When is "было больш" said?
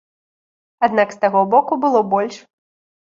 1.83-2.35